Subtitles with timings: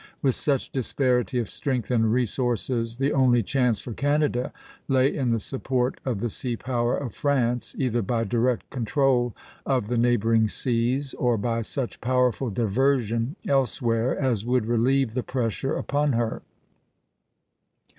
[0.23, 4.51] With such disparity of strength and resources, the only chance for Canada
[4.87, 9.89] lay in the support of the sea power of France, either by direct control of
[9.89, 16.13] the neighboring seas, or by such powerful diversion elsewhere as would relieve the pressure upon
[16.13, 16.41] her.